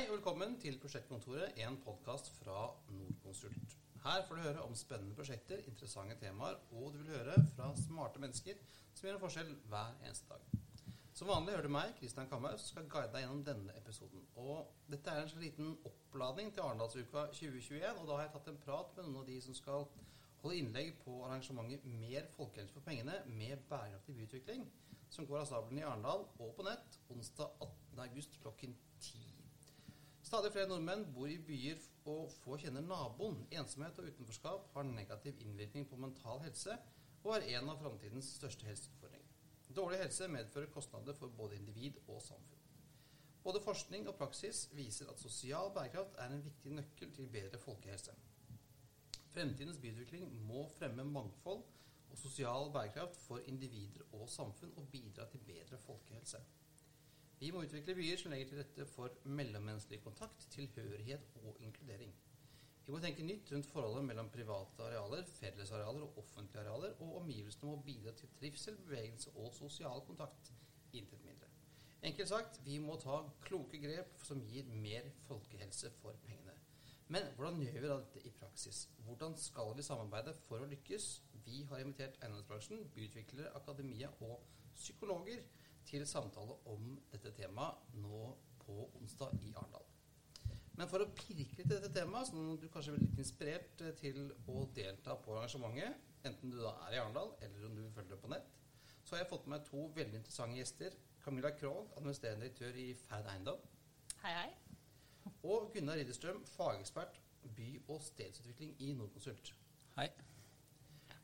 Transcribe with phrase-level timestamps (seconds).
[0.00, 3.74] Hei og velkommen til Prosjektkontoret, en podkast fra Nordkonsult.
[4.00, 8.22] Her får du høre om spennende prosjekter, interessante temaer, og du vil høre fra smarte
[8.22, 8.56] mennesker
[8.94, 10.62] som gjør en forskjell hver eneste dag.
[11.12, 14.22] Som vanlig hører du meg, Kristian Kamhaug, som skal guide deg gjennom denne episoden.
[14.40, 18.62] Og dette er en liten oppladning til Arendalsuka 2021, og da har jeg tatt en
[18.64, 19.84] prat med noen av de som skal
[20.46, 24.64] holde innlegg på arrangementet Mer folkehelse for pengene med bærekraftig byutvikling,
[25.12, 28.06] som går av stabelen i Arendal og på nett onsdag 18.
[28.06, 29.29] august klokken 10.
[30.30, 33.40] Stadig flere nordmenn bor i byer og få kjenner naboen.
[33.50, 36.76] Ensomhet og utenforskap har negativ innvirkning på mental helse
[37.24, 39.32] og er en av framtidens største helseutfordringer.
[39.74, 42.62] Dårlig helse medfører kostnader for både individ og samfunn.
[43.42, 48.14] Både forskning og praksis viser at sosial bærekraft er en viktig nøkkel til bedre folkehelse.
[49.34, 51.66] Fremtidens byutvikling må fremme mangfold
[52.06, 56.38] og sosial bærekraft for individer og samfunn og bidra til bedre folkehelse.
[57.40, 62.10] Vi må utvikle byer som legger til rette for mellommenneskelig kontakt, tilhørighet og inkludering.
[62.84, 67.70] Vi må tenke nytt rundt forholdet mellom private arealer, fellesarealer og offentlige arealer, og omgivelsene
[67.70, 70.52] må bidra til trivsel, bevegelse og sosial kontakt.
[70.92, 71.48] Intet mindre.
[72.10, 76.56] Enkelt sagt, vi må ta kloke grep som gir mer folkehelse for pengene.
[77.08, 78.82] Men hvordan gjør vi da dette i praksis?
[79.06, 81.08] Hvordan skal vi samarbeide for å lykkes?
[81.46, 84.44] Vi har invitert eiendomsbransjen, byutviklere, akademia og
[84.76, 85.40] psykologer
[85.88, 88.24] til samtale om dette temaet nå
[88.60, 89.86] på onsdag i Arendal.
[90.78, 93.82] Men for å pirke litt i dette temaet, sånn at du kanskje blir litt inspirert
[93.84, 97.82] eh, til å delta på arrangementet, enten du da er i Arendal eller om du
[97.82, 98.48] vil følge det på nett,
[99.04, 100.96] så har jeg fått med meg to veldig interessante gjester.
[101.20, 103.60] Camilla Krogh, administrerende direktør i Ferd Eiendom.
[104.22, 105.30] Hei, hei.
[105.44, 107.20] Og Gunnar Ridderstrøm, fagekspert
[107.56, 109.52] by- og stedsutvikling i Nordkonsult.
[109.96, 110.08] Hei.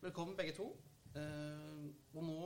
[0.02, 0.68] Velkommen begge to.
[1.16, 2.40] Eh, og nå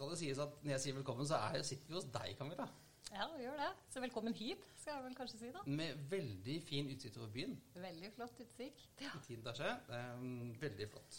[0.00, 2.64] skal det sies at når jeg sier velkommen, så er, sitter vi hos deg, Camilla.
[3.10, 3.66] Ja, vi gjør det.
[3.92, 5.60] Så velkommen hit, skal jeg vel kanskje si da.
[5.68, 7.52] Med veldig fin utsikt over byen.
[7.82, 8.86] Veldig flott utsikt.
[9.02, 9.10] Ja.
[9.12, 9.74] I tiende etasje.
[9.92, 10.22] Eh,
[10.62, 11.18] veldig flott.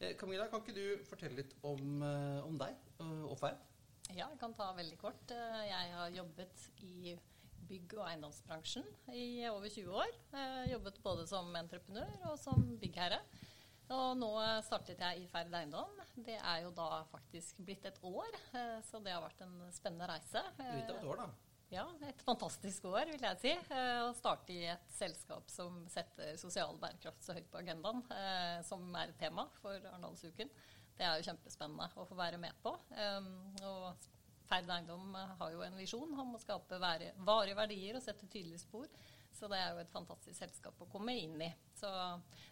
[0.00, 3.62] Eh, Camilla, kan ikke du fortelle litt om, eh, om deg eh, og Ferd?
[4.08, 5.30] ja, jeg kan ta veldig kort.
[5.68, 7.12] Jeg har jobbet i
[7.68, 10.18] bygg- og eiendomsbransjen i over 20 år.
[10.32, 13.20] Eh, Jobbet både som entreprenør og som byggherre.
[13.94, 14.28] Og nå
[14.66, 15.94] startet jeg i Ferd eiendom.
[16.20, 20.08] Det er jo da faktisk blitt et år, eh, så det har vært en spennende
[20.10, 20.42] reise.
[20.58, 21.28] Litt av et år, da.
[21.72, 23.52] Ja, et fantastisk år, vil jeg si.
[23.52, 28.60] eh, Å starte i et selskap som setter sosial bærekraft så høyt på agendaen, eh,
[28.64, 30.50] som er tema for Arendalsuken.
[30.98, 32.72] Det er jo kjempespennende å få være med på.
[33.62, 34.08] Og
[34.48, 38.88] Ferd eiendom har jo en visjon om å skape varige verdier og sette tydelige spor.
[39.38, 41.50] Så det er jo et fantastisk selskap å komme inn i.
[41.78, 41.86] Så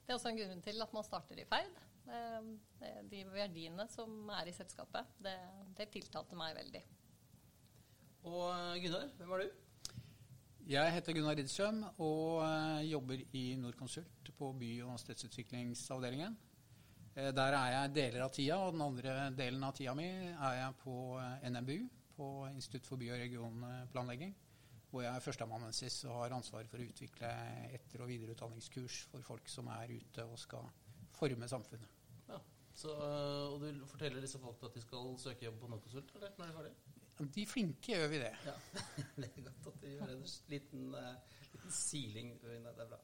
[0.07, 1.81] det er også en grunn til at man starter i Ferd.
[3.11, 5.35] De verdiene som er i selskapet, det,
[5.75, 6.83] det tiltalte meg veldig.
[8.27, 9.63] Og eh, Gunnar, hvem er du?
[10.67, 16.35] Jeg heter Gunnar Ridsjøm og eh, jobber i Norconsult på by- og stedsutviklingsavdelingen.
[17.15, 20.59] Eh, Der er jeg deler av tida, og den andre delen av tida mi er
[20.61, 20.97] jeg på
[21.51, 21.87] NMBU,
[22.17, 24.35] på Institutt for by- og regionplanlegging,
[24.97, 27.29] hvor jeg er førsteamanuensis og har ansvar for å utvikle
[27.77, 30.71] etter- og videreutdanningskurs for folk som er ute og skal
[31.17, 31.91] forme samfunnet.
[32.31, 32.39] Ja.
[32.73, 36.33] Så, eh, og du forteller disse folkene at de skal søke jobb på Norconsult, eller
[36.39, 37.35] når er de ferdige?
[37.37, 38.33] De flinke gjør vi det.
[38.47, 38.55] Ja,
[39.21, 40.25] det er godt at de gjør en
[40.55, 42.33] liten, uh, liten siling.
[42.41, 43.03] Det er bra.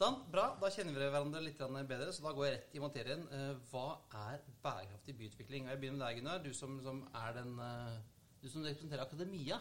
[0.00, 3.28] Dan, bra, da kjenner vi hverandre litt bedre, så da går jeg rett i materien.
[3.30, 3.86] Eh, hva
[4.24, 5.68] er bærekraftig byutvikling?
[5.68, 6.42] Og Jeg begynner med deg, Gunnar.
[6.42, 7.54] Du som, som er den
[8.42, 9.60] Du som representerer akademia,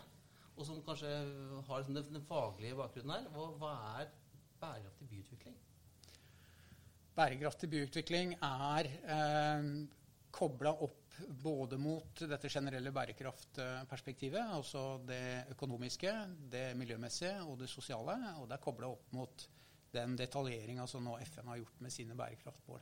[0.53, 3.29] og som kanskje har liksom den, den faglige bakgrunnen her.
[3.33, 3.71] Hva, hva
[4.01, 4.11] er
[4.61, 5.55] bærekraftig byutvikling?
[7.13, 9.71] Bærekraftig byutvikling er eh,
[10.33, 10.99] kobla opp
[11.43, 16.13] både mot dette generelle bærekraftperspektivet, altså det økonomiske,
[16.49, 19.45] det miljømessige og det sosiale, og det er kobla opp mot
[19.93, 22.81] den detaljeringa som nå FN har gjort med sine bærekraftmål.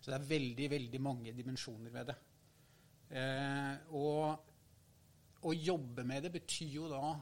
[0.00, 2.16] Så det er veldig, veldig mange dimensjoner ved det.
[3.18, 4.50] Eh, og
[5.46, 7.12] å jobbe med det betyr jo da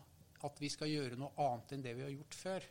[0.47, 2.67] at vi skal gjøre noe annet enn det vi har gjort før.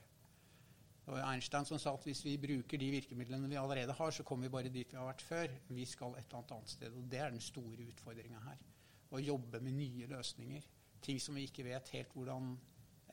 [1.06, 4.24] Det var Einstein som sa at hvis vi bruker de virkemidlene vi allerede har, så
[4.26, 5.52] kommer vi bare dit vi har vært før.
[5.70, 6.96] Vi skal et eller annet annet sted.
[6.98, 8.64] Og det er den store utfordringa her.
[9.14, 10.66] Å jobbe med nye løsninger.
[11.06, 12.56] Ting som vi ikke vet helt hvordan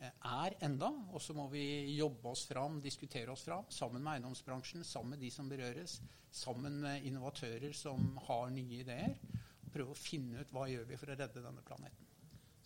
[0.00, 0.88] eh, er enda.
[1.12, 1.67] Og så må vi
[1.99, 5.99] jobbe oss fram, diskutere oss fram, sammen med eiendomsbransjen, sammen med de som berøres,
[6.32, 9.20] sammen med innovatører som har nye ideer.
[9.67, 12.02] Og prøve å finne ut hva gjør vi for å redde denne planeten.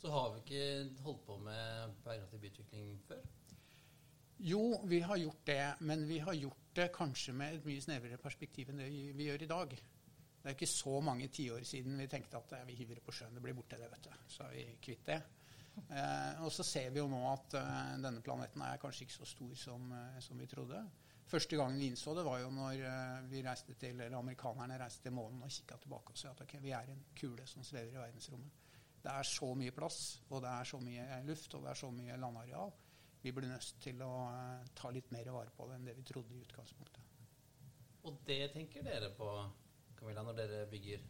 [0.07, 3.23] Så har vi ikke holdt på med bærekraftig byutvikling før?
[4.39, 8.19] Jo, vi har gjort det, men vi har gjort det kanskje med et mye snevrere
[8.23, 9.73] perspektiv enn det vi, gjør i dag.
[9.75, 13.35] Det er ikke så mange tiår siden vi tenkte at vi hiver det på sjøen,
[13.35, 14.13] det blir borte, det, vet du.
[14.31, 15.17] Så er vi kvitt det.
[15.89, 19.29] Eh, og så ser vi jo nå at eh, denne planeten er kanskje ikke så
[19.33, 20.85] stor som, eh, som vi trodde.
[21.27, 25.09] Første gangen vi innså det, var jo når eh, vi reiste til, eller amerikanerne reiste
[25.09, 27.99] til månen og kikka tilbake og sa at okay, vi er en kule som svever
[27.99, 28.63] i verdensrommet.
[29.07, 30.01] Det er så mye plass,
[30.35, 32.73] og det er så mye luft, og det er så mye landareal.
[33.23, 36.07] Vi blir nødt til å eh, ta litt mer vare på det enn det vi
[36.09, 37.13] trodde i utgangspunktet.
[38.07, 39.29] Og det tenker dere på,
[39.99, 41.07] Camilla, når dere bygger?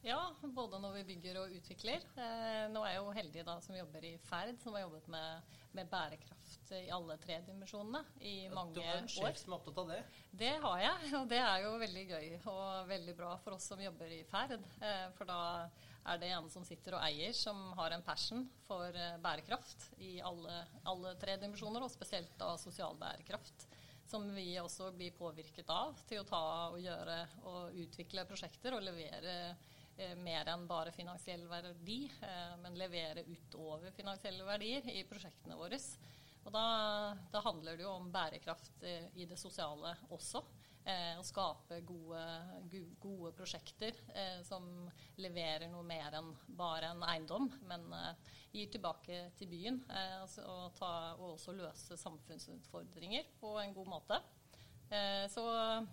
[0.00, 2.04] Ja, både når vi bygger og utvikler.
[2.16, 5.56] Eh, nå er jeg jo heldig da som jobber i Ferd, som har jobbet med,
[5.76, 8.78] med bærekraft i alle tre dimensjonene i mange år.
[8.78, 10.00] Du har en sjef som er opptatt av det?
[10.44, 13.84] Det har jeg, og det er jo veldig gøy og veldig bra for oss som
[13.84, 14.56] jobber i Ferd.
[14.80, 15.40] Eh, for da
[16.06, 20.18] er det en som sitter og eier, som har en passion for eh, bærekraft i
[20.24, 23.68] alle, alle tre dimensjoner, og spesielt da sosial bærekraft
[24.10, 28.82] som vi også blir påvirket av til å ta og gjøre og utvikle prosjekter og
[28.82, 29.36] levere
[30.00, 35.76] Eh, mer enn bare finansiell verdi, eh, men levere utover finansielle verdier i prosjektene våre.
[36.46, 36.62] Og da,
[37.32, 38.80] da handler det jo om bærekraft
[39.20, 40.40] i det sosiale også.
[40.88, 42.20] Eh, å skape gode,
[43.02, 44.64] gode prosjekter eh, som
[45.20, 49.82] leverer noe mer enn bare en eiendom, men eh, gir tilbake til byen.
[49.92, 54.22] Altså, og, ta, og, også løse samfunnsutfordringer på en god måte.
[54.90, 55.44] Eh, så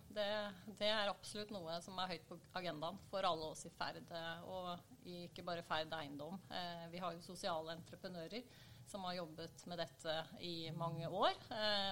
[0.10, 0.26] det,
[0.80, 4.48] det, er absolutt noe som er høyt på agendaen for alle oss i Ferd, eh,
[4.50, 6.40] og ikke bare Ferd eiendom.
[6.50, 8.42] Eh, vi har jo sosiale entreprenører
[8.88, 10.14] som har jobbet med dette
[10.44, 11.36] i mange år.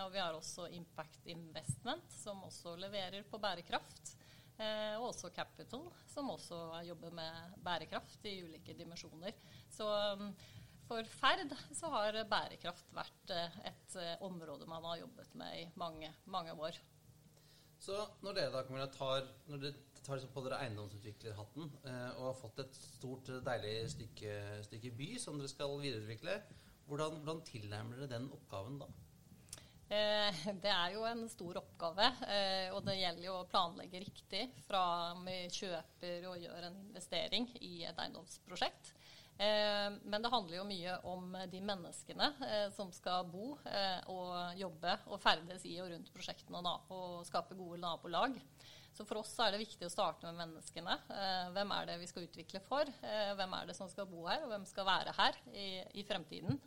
[0.06, 4.16] Og vi har også Impact Investment, som også leverer på bærekraft.
[5.02, 9.36] Og også Capital, som også jobber med bærekraft i ulike dimensjoner.
[9.76, 9.90] Så
[10.20, 10.32] mm,
[10.88, 13.36] for Ferd så har bærekraft vært
[13.68, 16.80] et område man har jobbet med i mange, mange år.
[17.86, 22.30] Så når dere da Camilla, tar, når dere tar liksom på dere eiendomsutviklerhatten eh, og
[22.30, 26.40] har fått et stort, deilig stykke, stykke by som dere skal videreutvikle,
[26.90, 28.90] hvordan, hvordan tilnærmer dere den oppgaven da?
[29.86, 34.48] Eh, det er jo en stor oppgave, eh, og det gjelder jo å planlegge riktig
[34.66, 38.96] fra vi kjøper og gjør en investering i et eiendomsprosjekt.
[39.38, 42.32] Eh, men det handler jo mye om de menneskene
[42.74, 48.40] som skal bo og jobbe og ferdes i og rundt prosjektene og skape gode nabolag.
[48.96, 50.96] Så for oss er det viktig å starte med menneskene.
[51.52, 52.88] hvem er det vi skal utvikle for?
[53.36, 55.70] hvem er det som skal bo her, og hvem skal være her i,
[56.00, 56.62] i fremtiden?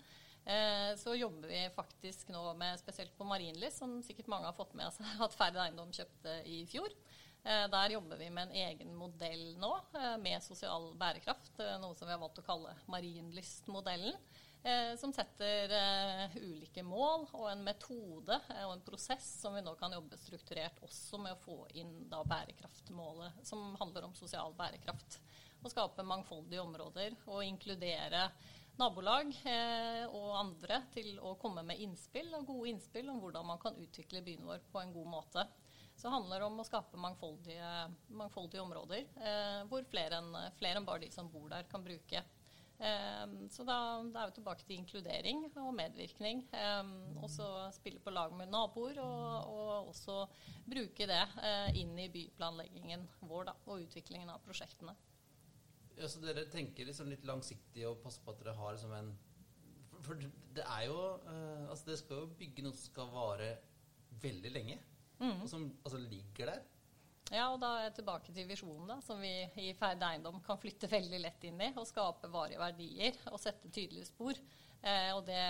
[0.96, 4.92] så jobber vi faktisk nå med, spesielt på Marienlyst, som sikkert mange har fått med
[4.96, 6.92] seg at Ferd Eiendom kjøpte i fjor.
[7.44, 11.94] Eh, der jobber vi med en egen modell nå eh, med sosial bærekraft, eh, noe
[11.96, 14.16] som vi har valgt å kalle Marienlystmodellen.
[14.98, 15.70] Som setter
[16.34, 21.20] ulike mål og en metode og en prosess som vi nå kan jobbe strukturert også
[21.22, 25.20] med å få inn da bærekraftmålet, som handler om sosial bærekraft.
[25.62, 28.26] Å skape mangfoldige områder og inkludere
[28.78, 33.60] nabolag eh, og andre til å komme med innspill og gode innspill om hvordan man
[33.62, 35.46] kan utvikle byen vår på en god måte.
[35.98, 37.70] Så handler det om å skape mangfoldige,
[38.14, 42.22] mangfoldige områder eh, hvor flere enn en bare de som bor der, kan bruke.
[42.78, 46.44] Eh, så da, da, er vi tilbake til inkludering og medvirkning.
[47.18, 50.24] og så spille på lag med naboer, og, og også
[50.68, 54.94] bruke det eh, inn i byplanleggingen vår da, og utviklingen av prosjektene.
[55.98, 59.16] Ja, så dere tenker liksom litt langsiktig og passer på at dere har liksom en
[60.04, 60.20] For
[60.54, 63.48] det er jo eh, Altså, dere skal jo bygge noe som skal vare
[64.22, 64.78] veldig lenge
[65.18, 65.40] mm.
[65.42, 66.62] og som altså, ligger der.
[67.28, 70.60] Ja, og da er jeg tilbake til visjonen, da, som vi i Ferd eiendom kan
[70.60, 71.68] flytte veldig lett inn i.
[71.76, 74.38] Og skape varige verdier og sette tydelige spor.
[74.80, 75.40] Eh, og det,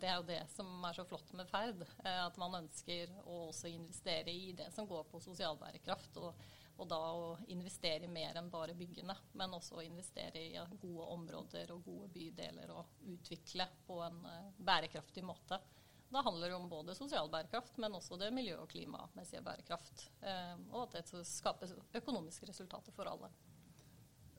[0.00, 1.82] det, er jo det som er så flott med Ferd.
[2.04, 6.16] Eh, at man ønsker å også investere i det som går på sosial bærekraft.
[6.22, 6.46] Og,
[6.80, 11.72] og da å investere mer enn bare byggene, men også å investere i gode områder
[11.76, 12.72] og gode bydeler.
[12.72, 15.60] Og utvikle på en eh, bærekraftig måte.
[16.12, 20.06] Da handler det om både sosial bærekraft, men også det miljø- og klimamessige bærekraft.
[20.22, 23.32] Eh, og at det skaper økonomiske resultater for alle.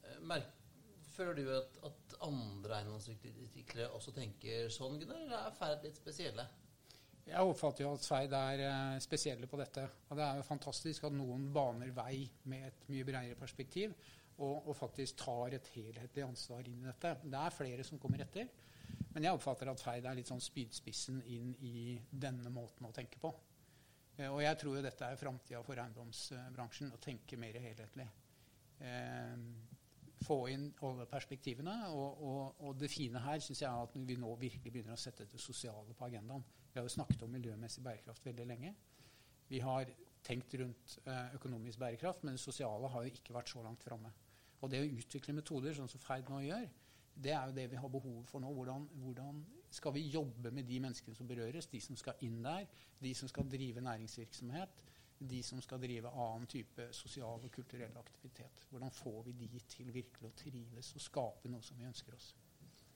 [0.04, 0.54] Eh, merk,
[1.12, 6.48] føler du at, at andre eiendomsutviklere også tenker sånn, Gunnar, eller er Ferd litt spesielle?
[7.28, 9.84] Jeg oppfatter jo at Sveid er eh, spesielle på dette.
[10.08, 13.96] Og det er jo fantastisk at noen baner vei med et mye bredere perspektiv,
[14.38, 17.18] og, og faktisk tar et helhetlig ansvar inn i dette.
[17.26, 18.48] Det er flere som kommer etter.
[19.16, 23.22] Men jeg oppfatter at Ferd er litt sånn spydspissen inn i denne måten å tenke
[23.22, 23.32] på.
[24.18, 28.08] Eh, og jeg tror jo dette er framtida for eiendomsbransjen, å tenke mer helhetlig.
[28.86, 29.34] Eh,
[30.26, 31.76] få inn alle perspektivene.
[31.94, 35.02] Og, og, og det fine her syns jeg er at vi nå virkelig begynner å
[35.02, 36.46] sette det sosiale på agendaen.
[36.72, 38.74] Vi har jo snakket om miljømessig bærekraft veldig lenge.
[39.48, 39.90] Vi har
[40.28, 44.12] tenkt rundt eh, økonomisk bærekraft, men det sosiale har jo ikke vært så langt framme.
[44.62, 46.68] Og det å utvikle metoder, sånn som Ferd nå gjør,
[47.24, 48.54] det er jo det vi har behov for nå.
[48.54, 52.66] Hvordan, hvordan, skal vi jobbe med de menneskene som berøres, de som skal inn der,
[53.02, 54.84] de som skal drive næringsvirksomhet,
[55.20, 58.68] de som skal drive annen type sosial og kulturell aktivitet?
[58.70, 62.36] Hvordan får vi de til virkelig å trives og skape noe som vi ønsker oss?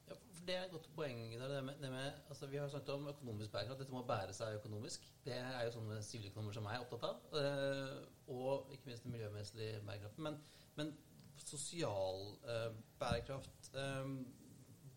[0.07, 1.19] Ja, Det er et godt poeng.
[1.39, 3.79] Det med, det med, altså vi har snakket om økonomisk bærekraft.
[3.79, 5.05] Dette må bære seg økonomisk.
[5.25, 7.21] Det er jo sånne siviløkonomer som meg er opptatt av.
[7.35, 10.23] Uh, og ikke minst den miljømessige bærekraften.
[10.23, 10.39] Men,
[10.79, 10.93] men
[11.49, 12.69] sosial eh,
[12.99, 14.15] bærekraft um,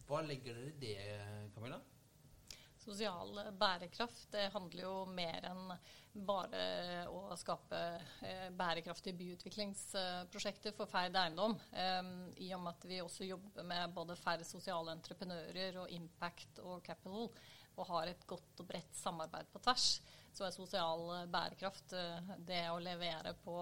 [0.08, 1.80] Hva legger dere i det, Camilla?
[2.84, 5.70] Sosial bærekraft det handler jo mer enn
[6.28, 7.78] bare å skape
[8.28, 11.56] eh, bærekraftige byutviklingsprosjekter for ferd eiendom.
[11.72, 12.02] Eh,
[12.44, 16.84] I og med at vi også jobber med både færre sosiale entreprenører og impact og
[16.84, 17.32] capital,
[17.74, 19.88] og har et godt og bredt samarbeid på tvers,
[20.34, 23.58] så er sosial bærekraft eh, det å levere på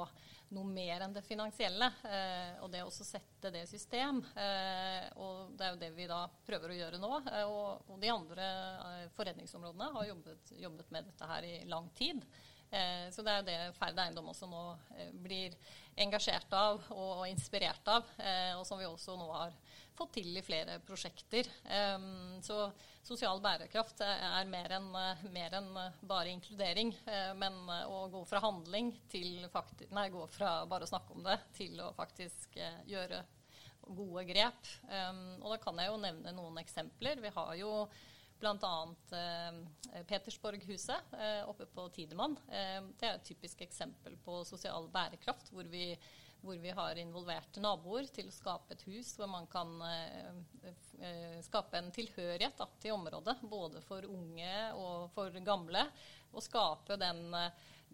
[0.52, 1.88] noe mer enn det finansielle.
[2.08, 4.20] Eh, og det å sette det i system.
[4.36, 7.12] Eh, og det er jo det vi da prøver å gjøre nå.
[7.32, 12.24] Eh, og, de andre eh, forretningsområdene har jobbet, jobbet, med dette her i lang tid.
[12.72, 14.64] Eh, så det er jo det Ferd eiendom også nå
[14.96, 15.56] eh, blir
[16.00, 18.06] engasjert av og inspirert av,
[18.56, 19.52] og som vi også nå har
[20.02, 21.48] fått til i flere prosjekter.
[22.42, 22.58] så
[23.02, 24.88] sosial bærekraft er mer enn,
[25.34, 25.70] mer enn
[26.06, 26.92] bare inkludering.
[27.06, 31.16] Eh, men eh, å gå fra handling til faktisk, Nei, gå fra bare å snakke
[31.16, 33.22] om det til å faktisk eh, gjøre
[33.82, 34.68] gode grep.
[35.42, 37.18] Og da kan jeg jo nevne noen eksempler.
[37.18, 37.72] Vi har jo
[38.38, 38.76] bl.a.
[39.18, 42.36] Eh, Petersborghuset eh, oppe på Tidemann.
[42.46, 45.90] Eh, det er et typisk eksempel på sosial bærekraft, hvor vi
[46.42, 51.38] hvor vi har involvert naboer til å skape et hus hvor man kan eh, eh,
[51.46, 55.86] skape en tilhørighet da, til området, både for unge og for gamle.
[56.32, 57.26] Og skape den,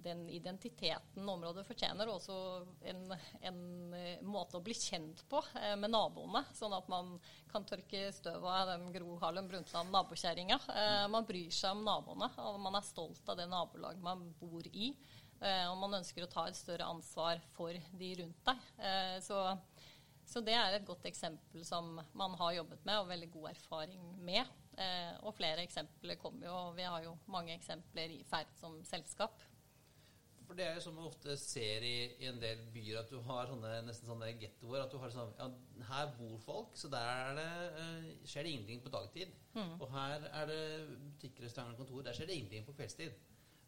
[0.03, 2.37] den identiteten området fortjener, og også
[2.91, 3.03] en,
[3.41, 3.61] en,
[3.97, 6.45] eh, måte å bli kjent på eh, med naboene.
[6.57, 7.17] Sånn at man
[7.51, 10.61] kan tørke støv av den Gro Harlem Brundtland nabokjerringa.
[10.75, 14.69] Eh, man bryr seg om naboene, og man er stolt av det nabolaget man bor
[14.73, 14.93] i.
[15.39, 18.65] Eh, og man ønsker å ta et større ansvar for de rundt deg.
[18.83, 19.43] Eh, så,
[20.27, 24.09] så, det er et godt eksempel som man har jobbet med og veldig god erfaring
[24.27, 24.57] med.
[24.79, 28.83] Eh, og flere eksempler kommer jo, og vi har jo mange eksempler i Ferd som
[28.87, 29.47] selskap.
[30.49, 33.19] For Det er jo som man ofte ser i, i, en del byer, at du
[33.27, 34.81] har sånne, nesten sånne gettoer.
[34.81, 35.49] At du har sånn ja,
[35.91, 39.35] Her bor folk, så der det, uh, skjer det ingenting på dagtid.
[39.53, 39.75] Mm.
[39.77, 42.07] Og her er det butikker, restauranter og kontor.
[42.09, 43.13] Der skjer det ingenting på kveldstid.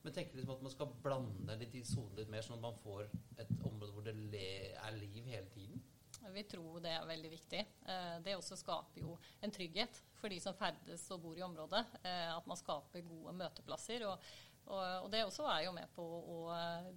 [0.02, 2.78] Men tenker liksom at man skal blande litt i sonen litt mer, sånn at man
[2.84, 3.08] får
[3.42, 5.82] et område hvor det er liv hele tiden?
[6.28, 7.64] Vi tror det er veldig viktig.
[7.88, 11.82] Eh, det også skaper jo en trygghet for de som ferdes og bor i området.
[12.04, 14.04] Eh, at man skaper gode møteplasser.
[14.08, 14.30] Og,
[14.70, 16.38] og, og det også er jo med på å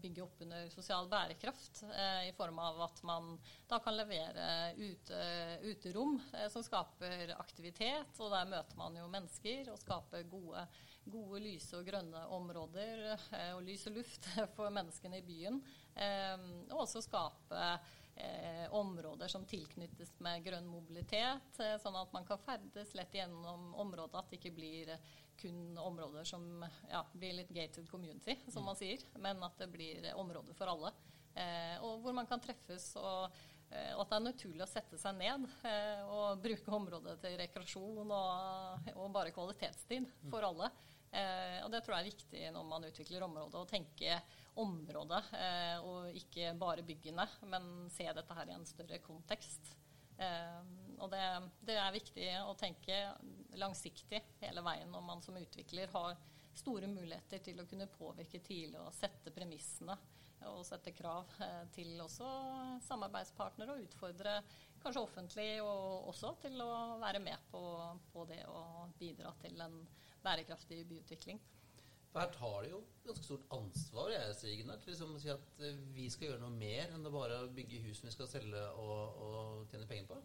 [0.03, 1.85] bygge opp under sosial bærekraft.
[1.87, 3.37] Eh, I form av at man
[3.69, 5.21] da kan levere ute,
[5.71, 6.19] uterom
[6.51, 8.19] som skaper aktivitet.
[8.19, 10.67] Og der møter man jo mennesker og skaper gode
[11.05, 15.59] gode, lyse og grønne områder eh, og lys og luft for menneskene i byen.
[15.95, 17.63] Eh, og også skape
[18.15, 24.19] eh, områder som tilknyttes med grønn mobilitet, sånn at man kan ferdes lett gjennom området.
[24.19, 24.93] At det ikke blir
[25.39, 26.45] kun områder som
[26.91, 30.93] ja, blir litt gated community, som man sier, men at det blir områder for alle.
[31.81, 33.33] og hvor man kan treffes og
[33.73, 35.47] og at det er naturlig å sette seg ned
[36.13, 40.69] og bruke området til rekreasjon og, og bare kvalitetstid for alle.
[41.13, 44.15] Eh, og det tror jeg er viktig når man utvikler området, å tenke
[44.61, 49.75] området eh, og ikke bare byggene, men se dette her i en større kontekst.
[50.17, 50.59] Eh,
[50.97, 51.21] og det,
[51.65, 52.97] det, er viktig å tenke
[53.61, 56.17] langsiktig hele veien når man som utvikler har
[56.53, 59.95] store muligheter til å kunne påvirke tidlig og sette premissene
[60.49, 62.29] og sette krav eh, til også
[62.87, 64.39] samarbeidspartnere og utfordre
[64.83, 67.61] kanskje offentlig og også til å være med på,
[68.11, 69.77] på det og bidra til en
[70.23, 71.41] bærekraftig byutvikling.
[72.13, 75.31] For her tar de jo ganske stort ansvar jeg sier, Gunnar, til liksom å si
[75.33, 78.61] at eh, vi skal gjøre noe mer enn å bare bygge hus vi skal selge
[78.77, 80.19] og, og, tjene penger på.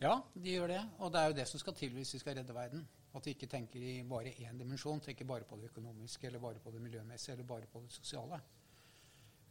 [0.00, 0.80] Ja, de gjør det.
[0.98, 2.82] Og det er jo det som skal til hvis vi skal redde verden.
[3.14, 4.98] At vi ikke tenker i bare én dimensjon.
[5.04, 8.40] Tenker bare på det økonomiske eller bare på det miljømessige eller bare på det sosiale.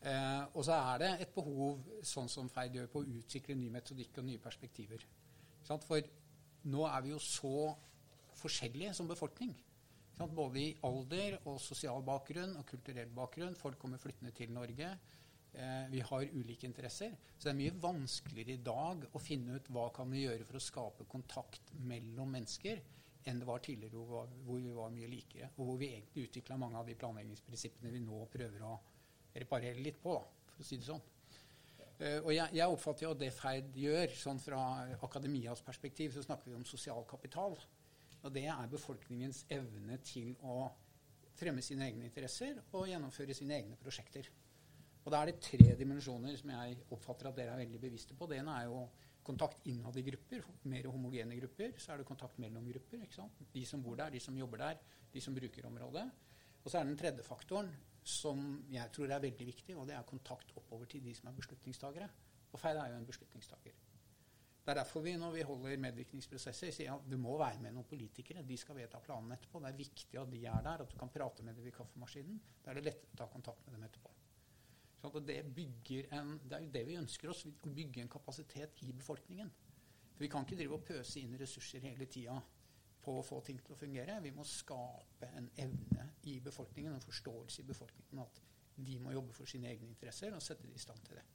[0.03, 3.71] Eh, og så er det et behov, sånn som Ferd gjør, på å utvikle ny
[3.71, 5.07] metodikk og nye perspektiver.
[5.63, 6.11] For
[6.67, 7.71] nå er vi jo så
[8.43, 9.55] forskjellige som befolkning.
[10.13, 13.57] Både i alder og sosial bakgrunn og kulturell bakgrunn.
[13.57, 14.91] Folk kommer flyttende til Norge.
[15.53, 17.15] Eh, vi har ulike interesser.
[17.37, 20.57] Så det er mye vanskeligere i dag å finne ut hva kan vi gjøre for
[20.57, 22.81] å skape kontakt mellom mennesker
[23.29, 25.51] enn det var tidligere hvor, vi var mye likere.
[25.57, 28.73] Og hvor vi egentlig utvikla mange av de planleggingsprinsippene vi nå prøver å
[29.33, 30.17] reparere litt på,
[30.49, 31.03] for å si det sånn.
[31.93, 34.59] Uh, og jeg, jeg, oppfatter jo at det Ferd gjør, sånn fra
[35.05, 37.55] akademias perspektiv, så snakker vi om sosial kapital.
[38.23, 40.69] Og det er befolkningens evne til å
[41.35, 44.29] fremme sine egne interesser og gjennomføre sine egne prosjekter.
[45.03, 48.27] Og da er det tre dimensjoner som jeg oppfatter at dere er veldig bevisste på.
[48.29, 48.85] Det ene er jo
[49.23, 51.73] kontakt innad i grupper, mer homogene grupper.
[51.79, 53.03] Så er det kontakt mellom grupper.
[53.53, 54.79] De som bor der, de som jobber der,
[55.11, 56.05] de som bruker området.
[56.63, 57.71] Og så er den tredje faktoren,
[58.03, 61.35] som jeg tror er veldig viktig, og det er kontakt oppover til de som er
[61.35, 62.07] beslutningstagere.
[62.53, 63.75] Og Feil er jo en beslutningstaker.
[64.63, 67.87] Det er derfor vi når vi holder medvirkningsprosesser, sier at du må være med noen
[67.87, 68.45] politikere.
[68.47, 69.59] De skal vedta planen etterpå.
[69.59, 72.39] Det er viktig at de er der, at du kan prate med dem ved kaffemaskinen.
[72.63, 74.13] Da er det lettere å ta kontakt med dem etterpå.
[75.03, 75.35] Det,
[76.15, 79.51] en, det, er jo det vi ønsker oss, å bygge en kapasitet i befolkningen.
[80.13, 82.37] For Vi kan ikke drive og pøse inn ressurser hele tida
[83.03, 84.21] på å få ting til å fungere.
[84.23, 88.39] Vi må skape en evne i befolkningen, en forståelse i befolkningen at
[88.79, 91.25] de må jobbe for sine egne interesser og sette de i stand til det.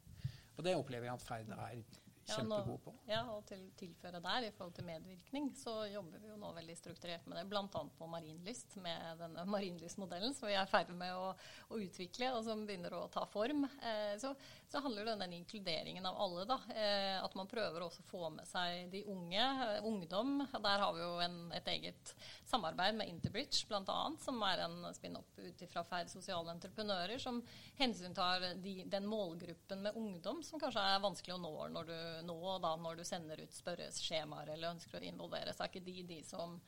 [0.56, 1.82] Og det opplever jeg at Ferd er
[2.28, 2.92] kjempegod på.
[3.08, 6.76] Ja, og til tilføre der, i forhold til medvirkning, så jobber vi jo nå veldig
[6.78, 7.46] strukturert med det.
[7.50, 7.66] Bl.a.
[7.98, 11.32] på Marinlyst, med denne Marinlystmodellen som vi er ferdig med å,
[11.68, 13.64] å, utvikle, og som begynner å ta form.
[13.64, 14.34] Eh, så,
[14.68, 16.46] så, handler det om den inkluderingen av alle.
[16.48, 20.42] da, eh, At man prøver også å få med seg de unge, eh, ungdom.
[20.52, 22.14] Der har vi jo en, et eget
[22.48, 27.40] samarbeid med Interbridge, bl.a., som er en spin-opp ut fra Ferd sosiale entreprenører, som
[27.78, 32.58] hensyntar de, den målgruppen med ungdom som kanskje er vanskelig å nå når du nå
[32.62, 36.22] da når du sender ut spørreskjemaer eller ønsker å involvere, så er ikke de de
[36.26, 36.58] som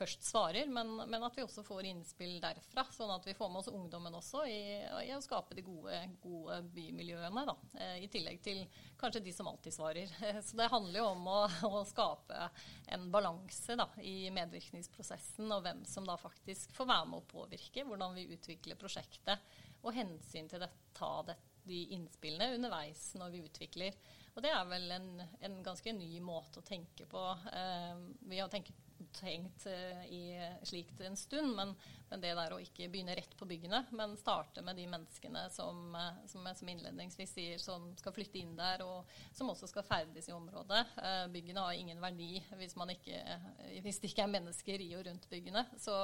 [0.00, 2.86] først svarer, men, men, at vi også får innspill derfra.
[2.94, 4.60] Sånn at vi får med oss ungdommen også i,
[5.04, 7.44] i å skape de gode, gode bymiljøene.
[7.48, 8.62] Da, eh, I tillegg til
[9.00, 10.14] kanskje de som alltid svarer.
[10.46, 11.38] Så det handler jo om å,
[11.68, 12.48] å skape
[12.94, 13.76] en balanse
[14.06, 18.80] i medvirkningsprosessen, og hvem som da faktisk får være med å påvirke hvordan vi utvikler
[18.80, 21.36] prosjektet, og hensyn til det, ta det,
[21.68, 23.96] de innspillene underveis når vi utvikler.
[24.34, 25.08] Og det er vel en,
[25.42, 27.24] en ganske ny måte å tenke på.
[27.52, 28.76] Eh, vi har tenkt,
[29.18, 30.22] tenkt eh, i
[30.66, 31.74] slikt en stund, men
[32.10, 35.94] men det der å ikke begynne rett på byggene, men starte med de menneskene som,
[35.94, 40.26] eh, som, som innledningsvis sier som skal flytte inn der, og som også skal ferdes
[40.26, 40.80] i området.
[40.98, 45.04] Eh, byggene har ingen verdi hvis, ikke, eh, hvis, det ikke er mennesker i og
[45.06, 45.62] rundt byggene.
[45.78, 45.94] Så,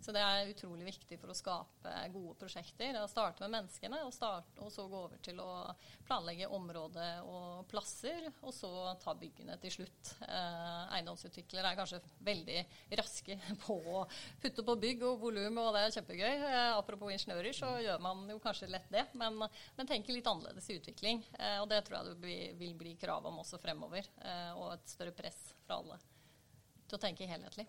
[0.00, 2.98] så, det er utrolig viktig for å skape gode prosjekter.
[2.98, 5.52] Å starte med menneskene, og, start, og så gå over til å
[6.08, 10.16] planlegge område og plasser, og så ta byggene til slutt.
[10.24, 12.60] eiendomsutviklere er kanskje veldig
[12.98, 14.04] raske på å
[14.42, 16.32] putte på bygg og volum volum, og det er kjempegøy.
[16.48, 19.38] Eh, apropos ingeniører, så gjør man jo kanskje lett det, men,
[19.76, 21.22] men tenker litt annerledes i utvikling.
[21.38, 24.88] Eh, og det tror jeg det vil bli krav om også fremover, eh, og et
[24.88, 26.00] større press fra alle
[26.88, 27.66] til å tenke helhetlig.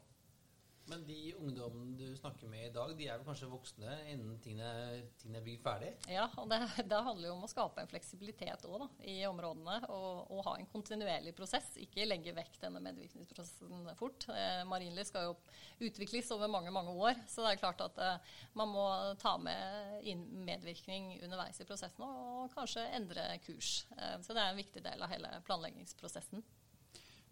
[0.90, 5.02] Men de ungdommene du snakker med i dag, de er vel kanskje voksne innen tingene,
[5.18, 5.92] tingene blir ferdig?
[6.12, 6.60] Ja, og det,
[6.92, 9.80] det, handler jo om å skape en fleksibilitet òg, i områdene.
[9.90, 11.72] Og, og, ha en kontinuerlig prosess.
[11.82, 14.28] Ikke legge vekk denne medvirkningsprosessen fort.
[14.30, 17.18] Eh, Marienlyst skal jo utvikles over mange mange år.
[17.32, 18.86] Så det er klart at eh, man må
[19.22, 20.06] ta med
[20.46, 23.80] medvirkning underveis i prosessen og kanskje endre kurs.
[23.98, 26.46] Eh, så det er en viktig del av hele planleggingsprosessen.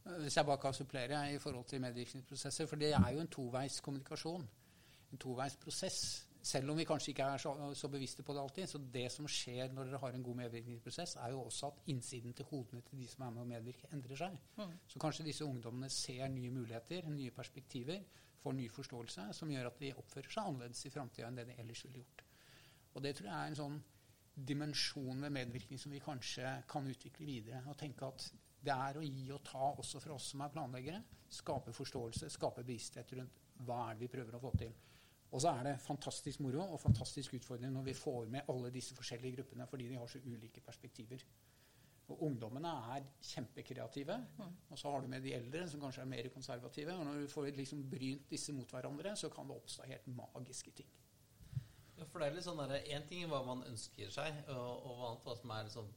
[0.04, 3.80] Hvis jeg bare kan supplere i forhold til medvirkningsprosesser, for det er jo en toveis
[3.80, 4.48] kommunikasjon.
[5.12, 6.00] En toveis prosess.
[6.44, 8.68] Selv om vi kanskje ikke er så, så, bevisste på det alltid.
[8.68, 12.34] Så det som skjer når dere har en god medvirkningsprosess, er jo også at innsiden
[12.34, 14.36] til hodene til de som er med å medvirke, endrer seg.
[14.58, 14.76] Mm.
[14.92, 18.04] Så kanskje disse ungdommene ser nye muligheter, nye perspektiver,
[18.44, 21.58] får ny forståelse, som gjør at de oppfører seg annerledes i framtida enn det de
[21.64, 22.26] ellers ville gjort.
[22.94, 23.82] Og det tror jeg er en sånn
[24.36, 27.64] dimensjon ved medvirkning som vi kanskje kan utvikle videre.
[27.70, 28.28] Og tenke at
[28.64, 31.02] det er å gi og ta også for oss som er planleggere.
[31.34, 34.74] Skape forståelse, skape bevissthet rundt hva er det vi prøver å få til.
[35.34, 38.96] Og så er det fantastisk moro og fantastisk utfordrende når vi får med alle disse
[38.96, 41.24] forskjellige gruppene, fordi de har så ulike perspektiver.
[42.12, 44.18] Og Ungdommene er kjempekreative.
[44.38, 44.52] Mm.
[44.70, 46.98] Og så har du med de eldre, som kanskje er mer konservative.
[47.00, 50.76] Og når du får liksom brynt disse mot hverandre, så kan det oppstå helt magiske
[50.78, 50.92] ting.
[51.98, 55.04] Ja, for det er litt sånn Én ting er hva man ønsker seg, og, og
[55.08, 55.90] annet hva som er liksom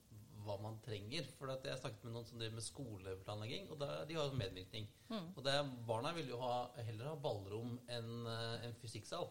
[0.46, 1.26] hva man trenger.
[1.38, 4.86] For jeg snakket med noen som driver med skoleplanlegging, og der, de har medvirkning.
[5.10, 5.32] Mm.
[5.34, 5.56] Og det,
[5.88, 6.54] barna vil jo ha,
[6.86, 9.28] heller ha ballrom enn eh, en fysikksal.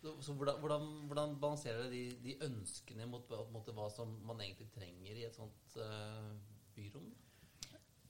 [0.00, 4.70] Så, hvordan, hvordan, hvordan, balanserer dere de, de, ønskene mot, mot, hva som man egentlig
[4.72, 6.30] trenger i et sånt uh,
[6.72, 7.10] byrom?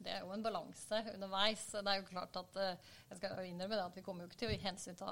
[0.01, 1.63] Det er jo en balanse underveis.
[1.75, 4.41] Det er jo klart at eh, Jeg skal innrømme det at vi kommer jo ikke
[4.43, 5.11] til å hensynta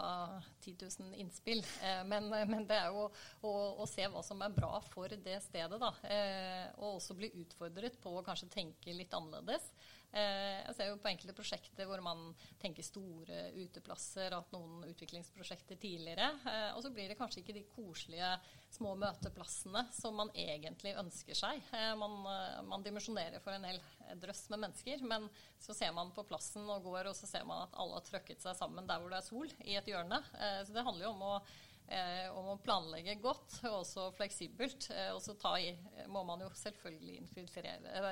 [0.65, 1.61] 10 000 innspill.
[1.85, 5.39] Eh, men, men, det er jo å, å, se hva som er bra for det
[5.45, 5.93] stedet, da.
[6.09, 9.69] Eh, og også bli utfordret på å kanskje tenke litt annerledes.
[10.09, 15.77] Eh, jeg ser jo på enkelte prosjekter hvor man tenker store uteplasser, at noen utviklingsprosjekter
[15.81, 16.31] tidligere.
[16.49, 18.31] Eh, og så blir det kanskje ikke de koselige
[18.73, 21.61] små møteplassene som man egentlig ønsker seg.
[21.77, 22.19] Eh, man,
[22.71, 23.81] man dimensjonerer for en hel
[24.23, 25.29] drøss med mennesker, men
[25.61, 28.45] så ser man på plassen og går, og så ser man at alle har trøkket
[28.45, 30.23] seg sammen der hvor det er sol, i et hjørne.
[30.65, 31.35] Så det handler jo om å
[32.37, 34.89] om å planlegge godt og også fleksibelt.
[34.93, 35.71] Eh, og så i,
[36.13, 38.11] må man jo selvfølgelig filtrere,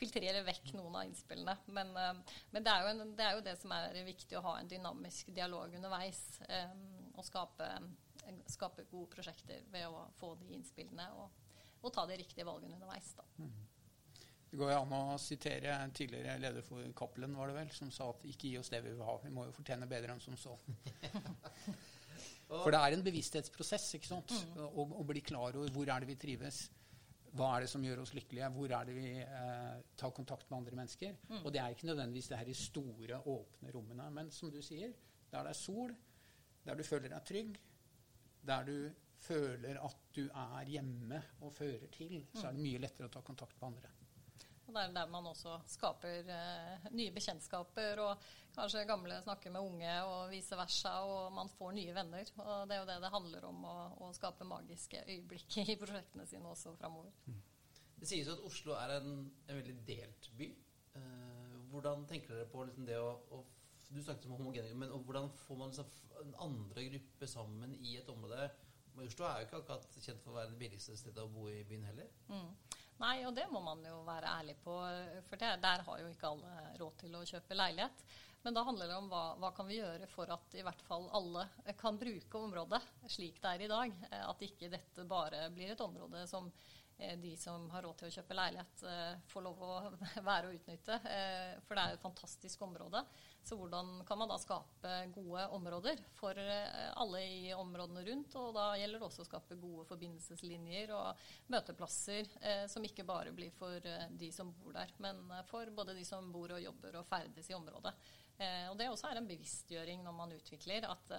[0.00, 1.56] filtrere, vekk noen av innspillene.
[1.72, 4.58] Men, eh, men det, er en, det, er jo det som er viktig, å ha
[4.58, 6.22] en dynamisk dialog underveis.
[6.48, 6.76] Eh,
[7.18, 7.70] og skape,
[8.52, 11.32] skape, gode prosjekter ved å få de innspillene og,
[11.82, 13.14] og ta de riktige valgene underveis.
[13.18, 13.26] da.
[13.40, 13.56] Mm.
[14.48, 18.06] Det går jo an å sitere tidligere leder for Cappelen, var det vel, som sa
[18.14, 20.38] at ikke gi oss det vi vil ha, vi må jo fortjene bedre enn som
[20.40, 20.54] så.
[22.48, 24.32] For det er en bevissthetsprosess ikke sant?
[24.32, 24.60] Mm.
[24.64, 26.62] Å, å, bli klar over hvor er det vi trives.
[27.36, 28.48] Hva er det som gjør oss lykkelige?
[28.54, 31.18] Hvor er det vi eh, tar kontakt med andre mennesker?
[31.28, 31.42] Mm.
[31.42, 34.08] Og det er ikke nødvendigvis det her i store, åpne rommene.
[34.16, 34.94] Men som du sier,
[35.28, 35.92] der det er sol,
[36.64, 37.60] der du føler deg trygg,
[38.48, 38.78] der du
[39.18, 43.22] føler at du er hjemme og fører til, så er det mye lettere å ta
[43.26, 43.92] kontakt med andre.
[44.68, 49.64] Og Det er der man også skaper eh, nye bekjentskaper, og kanskje gamle snakker med
[49.64, 50.92] unge, og vice versa.
[51.08, 52.32] Og man får nye venner.
[52.44, 56.28] Og Det er jo det det handler om, å, å skape magiske øyeblikk i prosjektene
[56.28, 57.14] sine også framover.
[57.26, 57.40] Mm.
[57.98, 59.14] Det sies jo at Oslo er en,
[59.48, 60.50] en veldig delt by.
[61.00, 63.44] Eh, hvordan tenker dere på liksom det å, å
[63.88, 65.86] Du snakket om homogene, men hvordan får man liksom
[66.20, 68.50] en andre gruppe sammen i et område?
[68.98, 71.62] Oslo er jo ikke akkurat kjent for å være det billigste stedet å bo i
[71.64, 72.10] byen heller.
[72.28, 72.50] Mm.
[72.98, 74.74] Nei, og det må man jo være ærlig på,
[75.28, 78.02] for det, der har jo ikke alle råd til å kjøpe leilighet.
[78.42, 81.08] Men da handler det om hva, hva kan vi gjøre for at i hvert fall
[81.14, 81.44] alle
[81.78, 82.80] kan bruke området
[83.10, 83.96] slik det er i dag.
[84.18, 88.14] At ikke dette bare blir et område som Eh, de som har råd til å
[88.16, 89.74] kjøpe leilighet, eh, får lov å
[90.28, 90.98] være og utnytte.
[91.06, 93.04] Eh, for det er et fantastisk område.
[93.46, 98.34] Så hvordan kan man da skape gode områder for alle i områdene rundt?
[98.36, 101.22] Og da gjelder det også å skape gode forbindelseslinjer og
[101.54, 102.28] møteplasser
[102.68, 106.52] som ikke bare blir for de som bor der, men for både de som bor
[106.58, 107.94] og jobber og ferdes i området.
[108.38, 110.84] Og det også er en bevisstgjøring når man utvikler.
[110.86, 111.14] at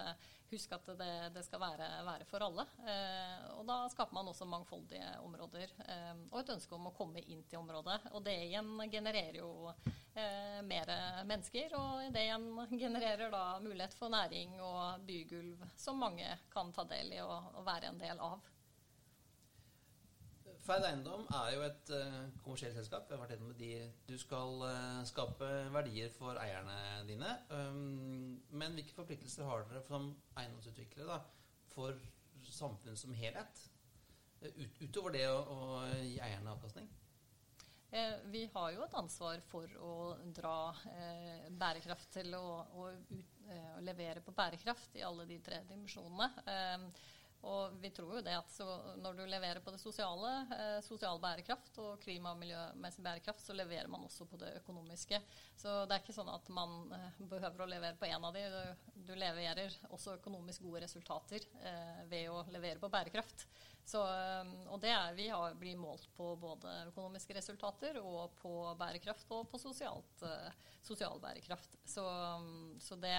[0.51, 2.65] husk at det, det skal være, være, for alle.
[2.89, 5.73] Eh, og da skaper man også mangfoldige områder.
[5.85, 7.99] Eh, og et ønske om å komme inn til området.
[8.17, 10.93] Og det igjen genererer jo eh, mer
[11.29, 11.75] mennesker.
[11.77, 12.49] Og det igjen
[12.85, 17.67] genererer da mulighet for næring og bygulv som mange kan ta del i og, og
[17.67, 18.39] være en del av.
[20.69, 23.07] Ferd Eiendom er jo et uh, kommersielt selskap.
[23.09, 23.69] Jeg har vært med de.
[24.05, 26.75] Du skal uh, skape verdier for eierne
[27.07, 27.31] dine.
[27.49, 31.17] Um, men hvilke forpliktelser har dere som eiendomsutviklere da,
[31.73, 31.97] for
[32.45, 33.63] samfunnet som helhet?
[34.43, 36.95] Uh, ut, utover det å, å, gi eierne avkastning?
[38.29, 39.93] vi har jo et ansvar for å
[40.37, 40.75] dra
[41.57, 46.27] bærekraft til å, å, ut, å, levere på bærekraft i alle de tre dimensjonene.
[47.47, 48.55] Og vi tror jo det at
[48.99, 53.55] når du leverer på det sosiale, eh, sosial bærekraft og klima- og miljømessig bærekraft, så
[53.55, 55.21] leverer man også på det økonomiske.
[55.55, 58.43] Så det er ikke sånn at man eh, behøver å levere på én av de.
[58.51, 63.47] Du, du, leverer også økonomisk gode resultater eh, ved å levere på bærekraft.
[63.87, 68.53] Så, eh, og det er, vi har, blir målt på både økonomiske resultater og på
[68.83, 71.79] bærekraft og på sosialt, eh, sosial bærekraft.
[71.87, 72.03] Så,
[72.83, 73.15] så det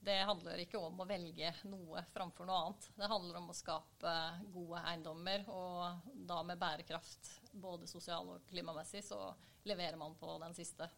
[0.00, 2.88] det handler ikke om å velge noe framfor noe annet.
[2.96, 4.14] Det handler om å skape
[4.54, 9.20] gode eiendommer, og da med bærekraft både sosial og klimamessig, så
[9.68, 10.88] leverer man på den siste.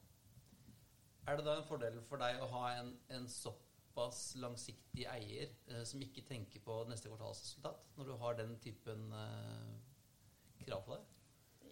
[1.26, 5.82] Er det da en fordel for deg å ha en, en såpass langsiktig eier eh,
[5.86, 11.11] som ikke tenker på neste kvartalsresultat, når du har den typen eh, krav på deg?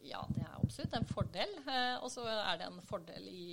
[0.07, 1.53] Ja, det er absolutt en fordel.
[1.69, 3.45] Eh, og så er det en fordel i,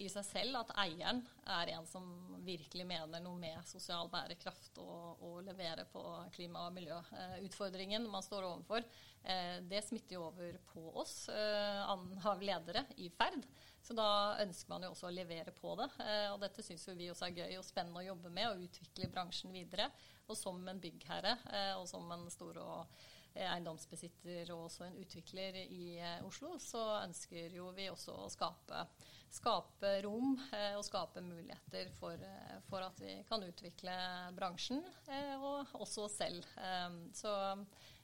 [0.00, 2.04] i, seg selv at eieren er en som
[2.46, 6.02] virkelig mener noe med sosial bærekraft og, og levere på
[6.34, 8.86] klima- og miljøutfordringen man står overfor.
[9.22, 13.44] Eh, det smitter jo over på oss eh, av ledere i ferd.
[13.80, 15.88] Så da ønsker man jo også å levere på det.
[16.04, 19.12] Eh, og dette syns vi også er gøy og spennende å jobbe med og utvikle
[19.12, 19.90] bransjen videre.
[20.30, 24.98] Og som en byggherre eh, og som en stor og Eh, eiendomsbesitter og også en
[25.00, 28.82] utvikler i eh, Oslo, så ønsker jo vi også å skape,
[29.30, 32.26] skape rom eh, og skape muligheter for,
[32.68, 33.94] for, at vi kan utvikle
[34.36, 34.82] bransjen,
[35.38, 36.46] og også oss selv.
[37.14, 37.32] Så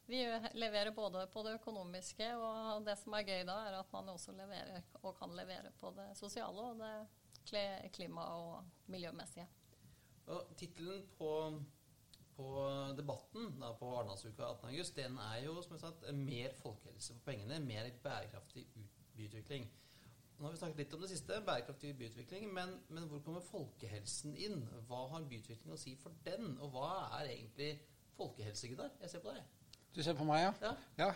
[0.06, 0.22] vi
[0.54, 4.34] leverer både på det økonomiske, og det som er gøy da, er at man også
[4.36, 6.92] leverer og kan levere på det sosiale og det
[7.94, 9.46] klima- og miljømessige.
[10.30, 11.30] Og Tittelen på
[12.36, 12.50] på
[12.98, 17.60] debatten da, på Arendalsuka 18.8, den er jo som jeg sa, mer folkehelse for pengene,
[17.64, 18.66] mer bærekraftig
[19.16, 19.68] byutvikling.
[20.36, 22.50] Nå har vi snakket litt om det siste, bærekraftig byutvikling.
[22.52, 24.66] Men, men, hvor kommer folkehelsen inn?
[24.88, 26.58] Hva har byutvikling å si for den?
[26.60, 26.90] Og hva
[27.22, 27.70] er egentlig
[28.18, 28.92] folkehelse, Gunnar?
[29.00, 29.72] Jeg ser på deg.
[29.96, 30.52] Du ser på meg, ja?
[30.60, 30.74] Ja.
[31.00, 31.10] ja.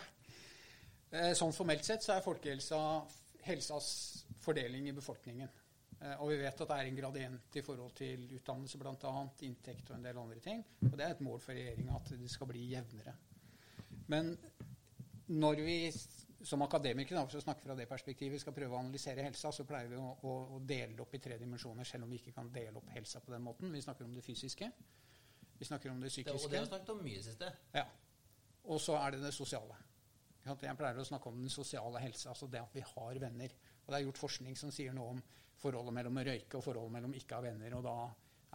[1.11, 2.79] Eh, sånn formelt sett så er folkehelsa
[3.45, 3.91] helsas
[4.41, 5.49] fordeling i befolkningen.
[6.01, 9.13] Eh, og vi vet at det er en gradient i forhold til utdannelse bl.a.,
[9.47, 10.63] inntekt og en del andre ting.
[10.89, 13.15] Og det er et mål for regjeringa at det skal bli jevnere.
[14.11, 14.33] Men
[15.31, 15.77] når vi
[16.43, 19.91] som akademikere, for å snakke fra det perspektivet, skal prøve å analysere helsa, så pleier
[19.91, 22.49] vi å, å, å, dele det opp i tre dimensjoner, selv om vi ikke kan
[22.53, 23.69] dele opp helsa på den måten.
[23.73, 24.71] Vi snakker om det fysiske.
[25.59, 26.37] Vi snakker om det psykiske.
[26.39, 27.51] Det, og det har vi snakket om mye siste.
[27.77, 27.85] Ja.
[28.73, 29.77] Og så er det det sosiale.
[30.41, 33.53] Jeg pleier å snakke om den sosiale helsa, altså det at vi har venner.
[33.83, 35.21] Og det er gjort forskning som sier noe om
[35.61, 37.77] forholdet mellom å røyke og forholdet mellom ikke ha venner.
[37.77, 37.95] Og da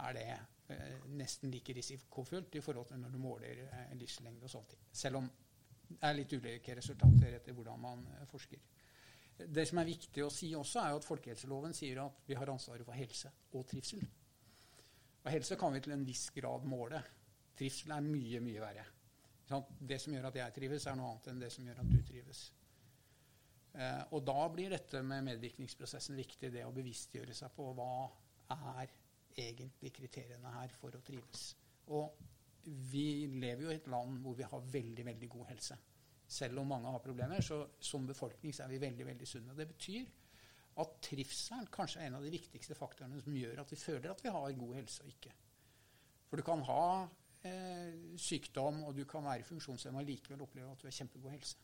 [0.07, 0.27] er det
[0.75, 4.87] eh, nesten like risikofullt i forhold til når du måler eh, livslengde og sånne ting.
[4.91, 5.29] Selv om
[5.87, 8.63] det er litt ulike resultater etter hvordan man eh, forsker.
[9.37, 12.85] Det som er viktig å si også, er at folkehelseloven sier at vi har ansvaret
[12.85, 14.01] for helse og trivsel.
[15.21, 17.01] Og helse kan vi til en viss grad måle.
[17.57, 18.85] Trivsel er mye, mye verre.
[19.79, 21.99] Det som gjør at jeg trives, er noe annet enn det som gjør at du
[22.09, 22.41] trives.
[23.77, 27.91] Eh, og da blir dette med medvirkningsprosessen viktig, det å bevisstgjøre seg på hva
[28.55, 28.93] er
[29.37, 31.51] egentlig kriteriene her for å trives.
[31.93, 32.17] Og
[32.91, 35.77] vi lever jo i et land hvor vi har veldig, veldig god helse.
[36.27, 39.55] Selv om mange har problemer, så som befolkning så er vi veldig, veldig sunne.
[39.55, 40.09] Det betyr
[40.81, 44.25] at trivselen kanskje er en av de viktigste faktorene som gjør at vi føler at
[44.25, 45.31] vi har god helse og ikke.
[46.27, 46.83] For du kan ha
[47.47, 51.61] eh, sykdom, og du kan være funksjonshemma likevel oppleve at du har kjempegod helse.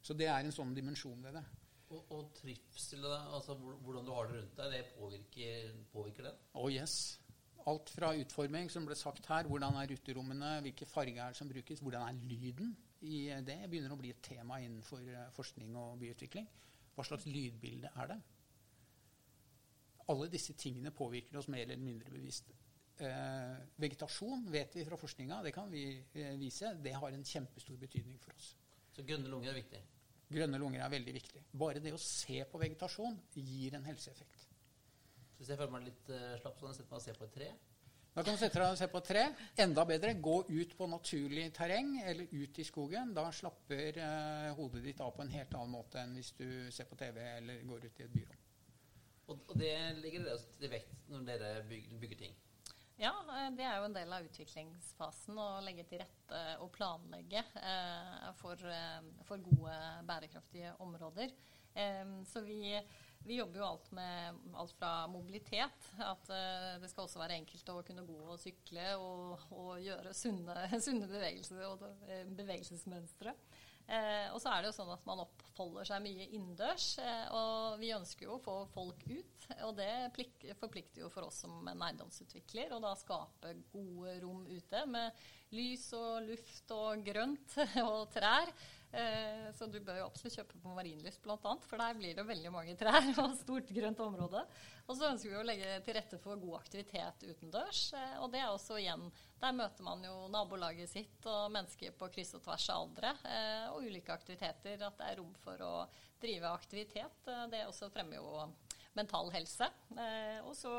[0.00, 1.44] Så det er en sånn dimensjon ved det.
[1.90, 6.34] Og, og trivsel, altså hvordan du har det rundt deg, det påvirker, påvirker det?
[6.54, 6.94] Oh yes.
[7.68, 11.50] Alt fra utforming, som ble sagt her, hvordan er rutterommene, hvilke farger er det som
[11.50, 12.72] brukes, hvordan er lyden
[13.04, 16.46] i det, begynner å bli et tema innenfor eh, forskning og byutvikling.
[16.94, 18.18] Hva slags lydbilde er det?
[20.10, 22.50] Alle disse tingene påvirker oss mer eller mindre bevisst.
[23.00, 27.78] Eh, vegetasjon vet vi fra forskninga, det kan vi eh, vise, det har en kjempestor
[27.80, 28.54] betydning for oss.
[29.00, 29.78] Så grønne lunger er viktig?
[30.30, 31.40] Grønne lunger er veldig viktig.
[31.56, 34.42] Bare det å se på vegetasjon gir en helseeffekt.
[35.38, 37.24] Hvis jeg føler meg litt uh, slapp, så kan jeg sette meg og se på
[37.26, 37.48] et tre.
[38.10, 39.22] Da kan du sette deg og se på et tre.
[39.64, 43.14] Enda bedre, gå ut på naturlig terreng eller ut i skogen.
[43.16, 46.90] Da slapper uh, hodet ditt av på en helt annen måte enn hvis du ser
[46.90, 48.46] på TV eller går ut i et byrom.
[49.30, 52.38] Og, og det ligger dere til vekt når dere bygger, bygger, ting?
[53.00, 57.40] Ja, eh, det er jo en del av utviklingsfasen å legge til rette og planlegge
[57.56, 58.60] eh, for,
[59.24, 59.76] for, gode,
[60.08, 61.32] bærekraftige områder.
[61.72, 62.76] Eh, så vi
[63.20, 66.30] vi jobber jo alt med alt fra mobilitet, at
[66.80, 70.54] det skal også være enkelt å kunne gå og sykle og, og gjøre sunne,
[70.86, 71.84] sunne, bevegelser og
[72.38, 73.34] bevegelsesmønstre.
[73.90, 76.92] Uh, og så er det jo sånn at man oppholder seg mye innendørs,
[77.34, 79.48] og vi ønsker jo å få folk ut.
[79.66, 79.90] Og det
[80.60, 85.26] forplikter jo for oss som en eiendomsutvikler å da skape gode rom ute med
[85.56, 87.56] lys og luft og grønt
[87.88, 88.52] og trær.
[88.92, 92.50] Eh, så du bør jo absolutt kjøpe på Marienlyst bl.a., for der blir det veldig
[92.50, 94.42] mange trær og stort grønt område.
[94.88, 97.84] Og så ønsker vi å legge til rette for god aktivitet utendørs.
[97.94, 99.06] Eh, og det er også igjen
[99.40, 103.14] Der møter man jo nabolaget sitt og mennesker på kryss og tvers av aldre.
[103.30, 104.82] Eh, og ulike aktiviteter.
[104.82, 105.72] At det er rom for å
[106.20, 107.30] drive aktivitet.
[107.52, 108.50] Det også fremmer jo
[108.98, 109.70] mental helse.
[110.44, 110.74] Og så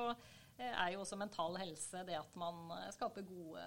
[0.69, 3.65] er jo også mental helse det at man eh, skaper gode,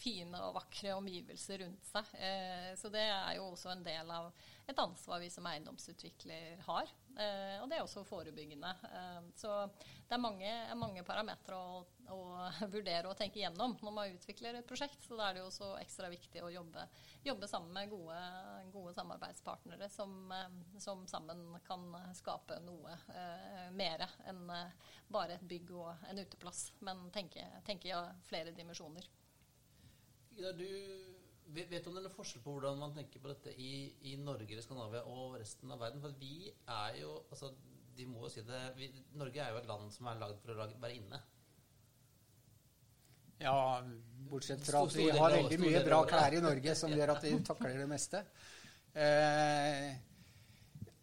[0.00, 2.14] fine og vakre omgivelser rundt seg.
[2.18, 4.30] Eh, så det er jo også en del av
[4.70, 6.92] et ansvar vi som eiendomsutvikler har.
[7.20, 8.70] Eh, og det er også forebyggende.
[9.36, 9.52] Så
[10.08, 11.82] det er mange, mange parametere å,
[12.14, 12.20] å,
[12.74, 15.04] vurdere og tenke gjennom når man utvikler et prosjekt.
[15.04, 16.86] Så da er det jo også ekstra viktig å jobbe,
[17.26, 18.18] jobbe sammen med gode,
[18.72, 20.32] gode samarbeidspartnere som,
[20.80, 24.46] som, sammen kan skape noe eh, mer enn
[25.10, 29.08] bare et bygg og en uteplass, men tenke, tenke ja, flere dimensjoner.
[30.38, 31.19] Ja, du
[31.54, 33.72] vet du om det er noen forskjell på hvordan man tenker på dette i,
[34.10, 36.02] i Norge eller Skandinavia og resten av verden?
[36.04, 37.52] For vi er jo altså,
[37.96, 40.54] de må jo si det, vi, Norge er jo et land som er lagd for
[40.54, 41.20] å være inne.
[43.40, 43.80] Ja,
[44.28, 47.34] bortsett fra at vi har veldig mye bra klær i Norge som gjør at vi
[47.46, 48.22] takler det meste.
[48.92, 49.90] Eh,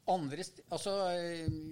[0.07, 0.91] andre, altså,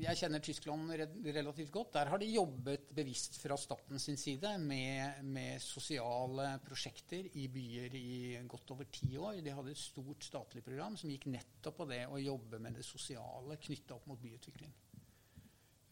[0.03, 1.93] jeg kjenner Tyskland relativt godt.
[1.95, 7.95] Der har de jobbet bevisst fra staten sin side med, med, sosiale prosjekter i byer
[7.95, 8.15] i
[8.49, 9.39] godt over ti år.
[9.45, 12.83] De hadde et stort statlig program som gikk nettopp på det å jobbe med det
[12.87, 14.75] sosiale knytta opp mot byutvikling.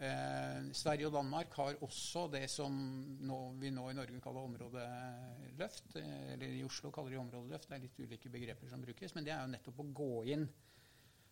[0.04, 2.76] Eh, Sverige og Danmark har også det som
[3.24, 5.96] nå, vi nå i Norge kaller områdeløft.
[6.02, 7.70] Eller i Oslo kaller de områdeløft.
[7.70, 9.16] Det er litt ulike begreper som brukes.
[9.16, 10.48] Men det er jo nettopp å gå inn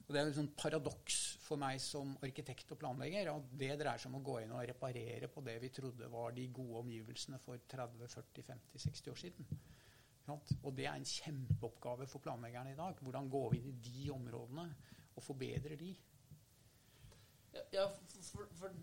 [0.07, 4.01] Og Det er et sånn paradoks for meg som arkitekt og planlegger at det dreier
[4.01, 7.39] seg om å gå inn og reparere på det vi trodde var de gode omgivelsene
[7.43, 9.51] for 30-40-50-60 år siden.
[10.31, 12.99] Og det er en kjempeoppgave for planleggerne i dag.
[13.03, 14.67] Hvordan går vi inn i de områdene
[15.15, 15.91] og forbedrer de?
[17.53, 17.87] Ja, ja
[18.31, 18.75] for, for,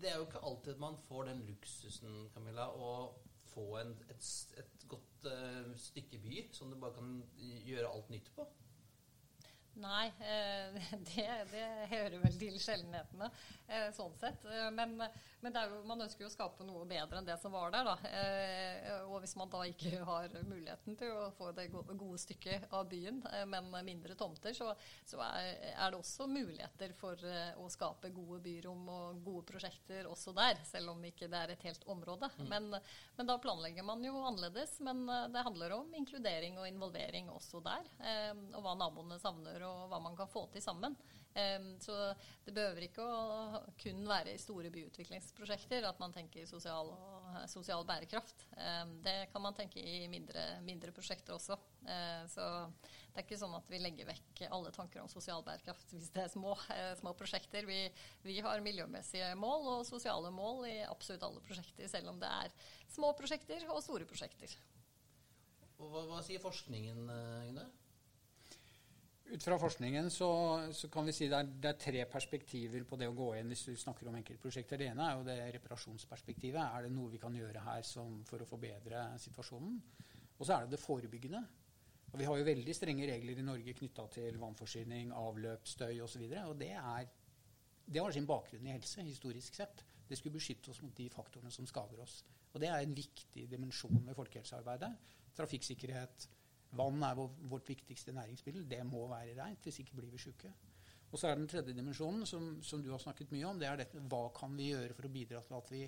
[0.00, 3.14] det er jo ikke alltid man får den luksusen, Camilla, å
[3.54, 4.28] få en, et,
[4.60, 8.46] et, godt uh, stykke by som du bare kan gjøre alt nytt på.
[9.74, 10.82] Nei, eh,
[11.14, 13.30] det, det, hører vel til sjeldenhetene,
[13.66, 14.44] eh, sånn sett.
[14.46, 14.94] Eh, men,
[15.42, 17.88] men jo, man ønsker jo å skape noe bedre enn det som var der.
[17.88, 17.96] Da.
[19.10, 23.20] Og hvis man da ikke har muligheten til å få det gode stykket av byen,
[23.50, 24.70] men mindre tomter, så,
[25.06, 27.18] så er, er, det også muligheter for
[27.60, 31.66] å skape gode byrom og gode prosjekter også der, selv om ikke det er et
[31.66, 32.30] helt område.
[32.38, 32.46] Mm.
[32.52, 32.70] Men,
[33.18, 34.78] men, da planlegger man jo annerledes.
[34.84, 37.90] Men det handler om inkludering og involvering også der,
[38.54, 40.96] og hva naboene savner og hva man kan få til sammen.
[41.82, 41.94] Så
[42.46, 47.82] det behøver ikke å kun være i store byutviklingsprosjekter at man tenker sosial, og, sosial
[47.88, 48.44] bærekraft.
[49.02, 51.58] Det kan man tenke i mindre, mindre prosjekter også.
[51.84, 52.44] Uh, så
[53.12, 56.22] det er ikke sånn at vi legger vekk alle tanker om sosial bærekraft hvis det
[56.22, 57.66] er små, uh, små prosjekter.
[57.68, 57.80] Vi,
[58.24, 62.54] vi, har miljømessige mål og sosiale mål i absolutt alle prosjekter, selv om det er
[62.94, 64.54] små prosjekter og store prosjekter.
[65.82, 67.08] Og hva, hva sier forskningen,
[67.50, 67.72] Gunnar?
[69.24, 70.28] Ut fra forskningen så,
[70.76, 73.48] så, kan vi si det er, det er, tre perspektiver på det å gå inn
[73.50, 74.78] hvis du snakker om enkeltprosjekter.
[74.80, 76.60] Det ene er jo det reparasjonsperspektivet.
[76.60, 79.78] Er det noe vi kan gjøre her som, for å forbedre situasjonen?
[80.36, 81.40] Og så er det det forebyggende.
[82.12, 86.28] Og vi har jo veldig strenge regler i Norge knytta til vannforsyning, avløp, støy osv.
[86.28, 87.08] Og, så og det, er,
[87.88, 89.82] det har sin bakgrunn i helse, historisk sett.
[90.06, 92.20] Det skulle beskytte oss mot de faktorene som skader oss.
[92.52, 94.92] Og det er en viktig dimensjon ved folkehelsearbeidet.
[95.34, 96.28] Trafikksikkerhet,
[96.78, 98.66] Vann er vårt viktigste næringsmiddel.
[98.70, 100.52] Det må være reint, hvis ikke blir vi sjuke.
[101.14, 103.78] Og så er den tredje dimensjonen, som, som, du har snakket mye om, det er
[103.78, 105.82] dette, hva kan vi gjøre for å bidra til at vi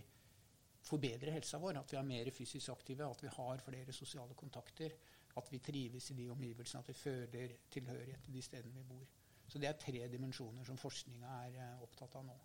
[0.86, 1.80] forbedrer helsa vår?
[1.80, 4.94] At vi er mer fysisk aktive, at vi har flere sosiale kontakter,
[5.36, 9.02] at vi trives i de omgivelsene, at vi føler tilhørighet til de stedene vi bor.
[9.50, 12.38] Så det er tre dimensjoner som forskninga er uh, opptatt av nå.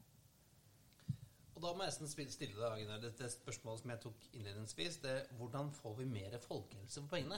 [1.51, 5.01] Og Da må jeg nesten stille deg det spørsmålet som jeg tok innledningsvis.
[5.05, 7.37] Det, hvordan får vi mer folkehelse for pengene?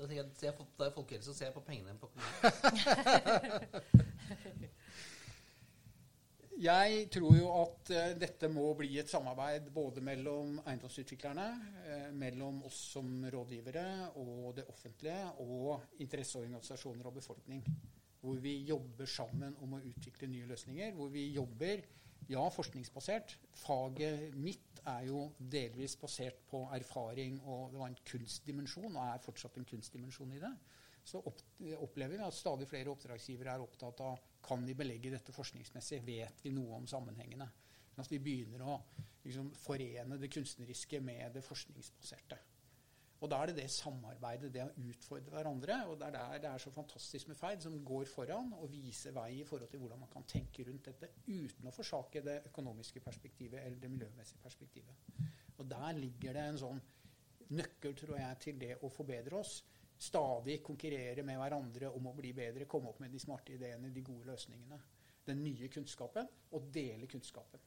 [0.00, 0.54] Da tenker jeg, jeg
[0.86, 2.08] er folkehelse, så ser jeg på pengene på
[6.60, 11.46] Jeg tror jo at uh, dette må bli et samarbeid både mellom eiendomsutviklerne,
[11.86, 17.64] uh, mellom oss som rådgivere og det offentlige, og interesseorganisasjoner og befolkning.
[18.20, 20.92] Hvor vi jobber sammen om å utvikle nye løsninger.
[20.96, 21.80] Hvor vi jobber
[22.28, 23.38] ja, forskningsbasert.
[23.62, 29.24] Faget mitt er jo delvis basert på erfaring, og det var en kunstdimensjon, og er
[29.24, 30.52] fortsatt en kunstdimensjon i det.
[31.04, 36.02] Så opplever vi at stadig flere oppdragsgivere er opptatt av kan vi belegge dette forskningsmessig.
[36.06, 37.48] Vet vi noe om sammenhengene?
[37.94, 38.78] Men At vi begynner å
[39.24, 42.38] liksom, forene det kunstneriske med det forskningsbaserte.
[43.20, 45.76] Og da er det det samarbeidet, det å utfordre hverandre.
[45.90, 49.12] Og det er der det er så fantastisk med Ferd, som går foran og viser
[49.16, 53.02] vei i forhold til hvordan man kan tenke rundt dette uten å forsake det økonomiske
[53.04, 54.69] perspektivet eller det miljømessige perspektivet.
[55.80, 56.80] Der ligger det en sånn
[57.56, 59.60] nøkkel, tror jeg, til det å forbedre oss.
[60.00, 64.04] Stadig konkurrere med hverandre om å bli bedre, komme opp med de smarte ideene, de
[64.04, 64.78] gode løsningene.
[65.26, 67.64] Den nye kunnskapen, og dele kunnskapen.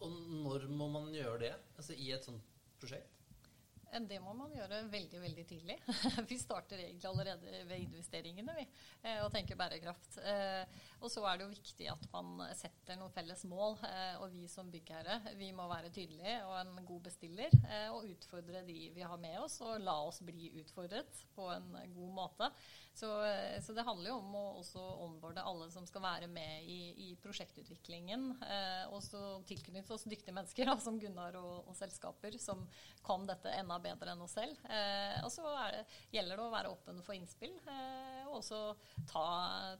[0.00, 1.54] Og når må man gjøre det?
[1.76, 2.46] Altså I et sånt
[2.80, 3.19] prosjekt?
[3.90, 5.76] Det må man gjøre veldig veldig tidlig.
[6.30, 8.66] vi starter egentlig allerede ved investeringene vi,
[9.02, 10.20] eh, og tenker bærekraft.
[10.22, 10.62] Eh,
[11.00, 13.74] og så er det jo viktig at man setter noen felles mål.
[13.88, 17.56] Eh, og vi som byggherre vi må være tydelige og en god bestiller
[17.90, 22.14] og utfordre de vi har med oss, og la oss bli utfordret på en god
[22.14, 22.50] måte.
[23.00, 26.66] Så, eh, så, det handler jo om å også onboarde alle som skal være med
[26.68, 28.26] i, i prosjektutviklingen.
[28.44, 32.66] Eh, og så tilknytte oss dyktige mennesker da, som Gunnar og, og, selskaper som
[33.06, 34.60] kan dette enda bedre enn oss selv.
[34.68, 35.48] Eh, og så
[36.12, 38.60] gjelder det å være åpen for innspill, eh, og også
[39.08, 39.24] ta,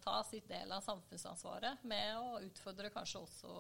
[0.01, 3.59] ta, sitt del av samfunnsansvaret med å utfordre kanskje også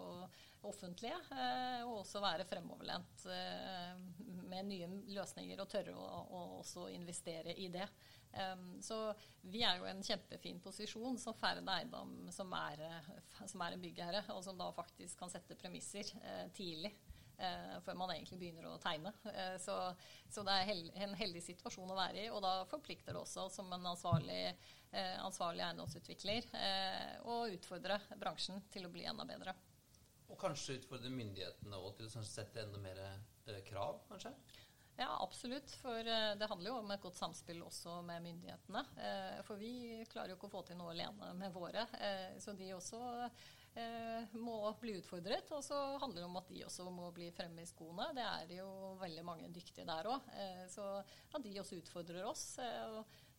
[0.70, 3.92] offentlige, eh, og også være fremoverlent eh,
[4.48, 7.86] med nye løsninger og tørre å, å også investere i det.
[8.30, 8.96] Um, så
[9.42, 12.82] vi er jo i en kjempefin posisjon som Færde Eiendom, som er,
[13.42, 16.94] som er en byggherre, og som da faktisk kan sette premisser uh, tidlig.
[17.40, 19.14] Uh, før man egentlig begynner å tegne.
[19.24, 19.74] Uh, så,
[20.28, 22.28] så, det er hel en heldig situasjon å være i.
[22.30, 24.42] Og da forplikter det også som en ansvarlig,
[25.22, 26.48] ansvarlig eiendomsutvikler
[27.30, 29.54] å utfordre bransjen til å bli enda bedre.
[30.28, 32.98] Og kanskje utfordre myndighetene òg til å sette enda mer
[33.70, 34.34] krav, kanskje?
[35.00, 35.70] Ja, absolutt.
[35.80, 38.82] For eh, det handler jo om et godt samspill også med myndighetene.
[39.00, 41.86] Eh, for vi klarer jo ikke å få til noe alene med våre.
[41.96, 43.00] Eh, så de også
[44.42, 45.48] må bli utfordret.
[45.54, 48.08] Og så handler det om at de også må bli fremme i skoene.
[48.18, 48.68] Det er jo
[49.00, 50.26] veldig mange dyktige der òg.
[50.68, 52.42] Så at de også utfordrer oss.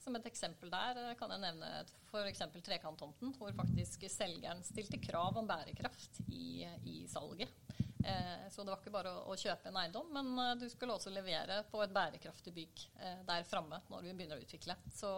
[0.01, 1.73] Som et eksempel der kan jeg nevne
[2.07, 2.45] f.eks.
[2.63, 7.51] Trekanttomten, hvor faktisk selgeren stilte krav om bærekraft i, i salget.
[8.05, 11.13] Eh, så det var ikke bare å, kjøpe en eiendom, men eh, du skulle også
[11.13, 14.77] levere på et bærekraftig bygg eh, der framme når vi begynner å utvikle.
[14.93, 15.11] Så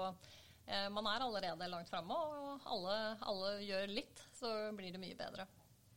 [0.63, 2.93] man er allerede langt framme, og alle,
[3.27, 5.43] alle, gjør litt, så blir det mye bedre.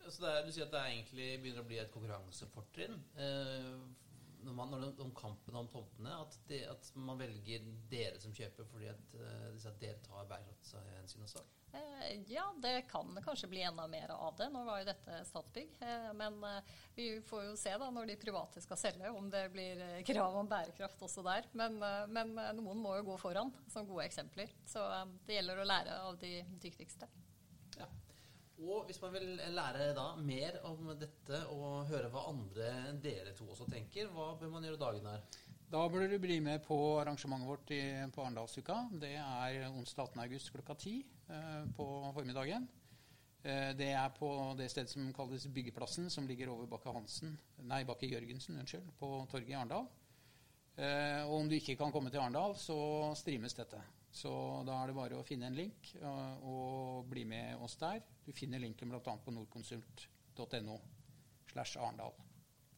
[0.09, 2.97] Så det er, du sier at det egentlig begynner å bli et konkurransefortrinn
[4.47, 8.69] når, man, når om kampen om tomtene, at, det, at, man velger dere som kjøper
[8.71, 11.45] fordi at, uh, dere tar bærekraftshensyn også?
[11.77, 14.49] Eh, ja, det kan kanskje bli enda mer av det.
[14.49, 15.77] Nå var jo dette Statsbygg.
[15.81, 19.49] Eh, men eh, vi får jo se da når de private skal selge, om det
[19.53, 21.49] blir krav om bærekraft også der.
[21.53, 21.79] Men,
[22.09, 24.53] men noen må jo gå foran som gode eksempler.
[24.67, 24.85] Så
[25.27, 27.11] det gjelder å lære av de dyktigste.
[28.57, 33.35] Og hvis man vil lære da mer om dette og høre hva andre enn dere
[33.37, 35.27] to også tenker, hva bør man gjøre dagen her?
[35.67, 37.83] Da bør du bli med på arrangementet vårt i,
[38.15, 38.79] på Arendalsuka.
[39.03, 40.93] Det er onsdag 18.8 klokka 10
[41.29, 42.69] eh, på formiddagen.
[43.43, 47.37] Eh, det er på det stedet som kalles Byggeplassen, som ligger over Bakke Hansen,
[47.67, 49.91] nei, Bakke Jørgensen, unnskyld, på torget i Arendal.
[50.77, 52.79] Eh, og om du ikke kan komme til Arendal, så
[53.19, 53.83] streames dette.
[54.13, 54.31] Så
[54.67, 58.01] da er det bare å finne en link og, og bli med oss der.
[58.25, 59.01] Du finner linken bl.a.
[59.03, 60.79] på nordkonsult.no
[61.53, 62.17] slash Arendal.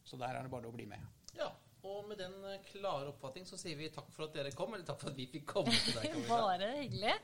[0.04, 1.04] Så der er det bare å bli med.
[1.36, 1.50] Ja,
[1.86, 4.86] og med den eh, klare oppfatning så sier vi takk for at dere kom, eller
[4.88, 6.16] takk for at vi fikk komme til deg.
[6.30, 7.14] Bare hyggelig.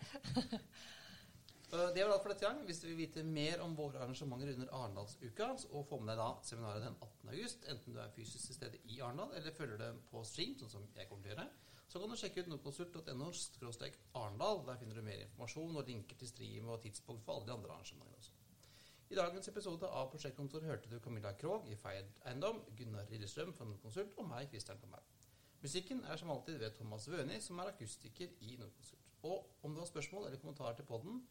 [1.70, 2.60] Det var alt for dette gang.
[2.68, 6.46] Hvis du vil vite mer om våre arrangementer under Arendalsuka, og få med deg da
[6.46, 7.32] seminaret den 18.
[7.32, 10.72] august, enten du er fysisk til stede i Arendal eller følger det på stream, sånn
[10.76, 11.48] som jeg kommer til å gjøre,
[11.88, 13.28] så kan du sjekke ut nordkonsult.no
[14.20, 14.64] Arendal.
[14.66, 17.74] Der finner du mer informasjon og linker til stream og tidspunkt for alle de andre
[17.76, 18.32] arrangementene også.
[19.12, 23.66] I dagens episode av Prosjektkontor hørte du Camilla Krogh i Feired Eiendom, Gunnar Lillestrøm fra
[23.68, 25.04] Nordkonsult og meg, Christian Kamberg.
[25.62, 29.12] Musikken er som alltid ved Thomas Wøni, som er akustiker i Nordkonsult.
[29.28, 31.22] Og om du har spørsmål eller kommentarer til podden,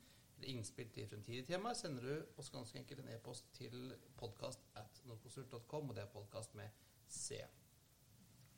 [0.51, 5.89] innspill til fremtidige temaer, sender du oss ganske enkelt en e-post til podkast at nordkonsult.com,
[5.89, 7.39] og det er podkast med C.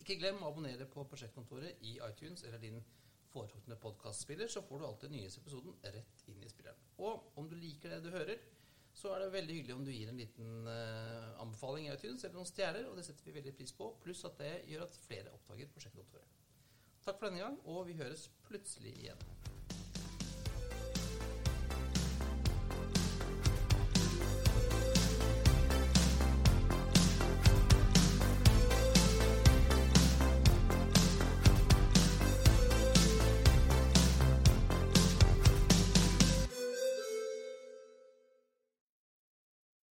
[0.01, 2.81] Ikke glem å abonnere på Prosjektkontoret i iTunes eller din
[3.31, 6.85] foretrukne podkastspiller, så får du alltid den nyeste episoden rett inn i spilleren.
[7.03, 8.39] Og om du liker det du hører,
[8.95, 12.37] så er det veldig hyggelig om du gir en liten uh, anbefaling i iTunes eller
[12.39, 13.89] noen stjerner, og det setter vi veldig pris på.
[14.03, 16.39] Pluss at det gjør at flere oppdager prosjektkontoret.
[17.03, 19.54] Takk for denne gang, og vi høres plutselig igjen.